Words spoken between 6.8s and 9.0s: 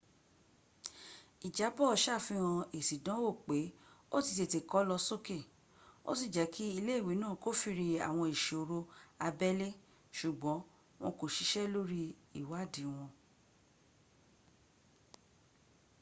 ìwé náà kófìrí àwọn ìṣòro